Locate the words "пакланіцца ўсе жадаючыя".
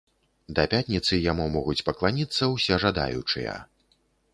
1.91-3.61